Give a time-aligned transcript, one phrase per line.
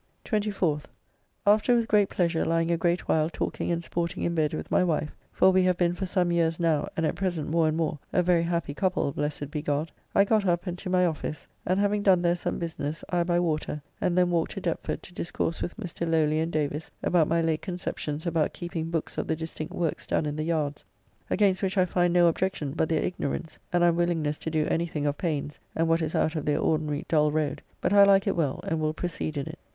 [0.25, 0.85] 24th.
[1.45, 4.83] After with great pleasure lying a great while talking and sporting in bed with my
[4.83, 7.99] wife (for we have been for some years now, and at present more and more,
[8.11, 11.79] a very happy couple, blessed be God), I got up and to my office, and
[11.79, 15.61] having done there some business, I by water, and then walked to Deptford to discourse
[15.61, 16.09] with Mr.
[16.09, 20.25] Lowly and Davis about my late conceptions about keeping books of the distinct works done
[20.25, 20.83] in the yards,
[21.29, 25.19] against which I find no objection but their ignorance and unwillingness to do anything of
[25.19, 28.61] pains and what is out of their ordinary dull road, but I like it well,
[28.63, 29.59] and will proceed in it.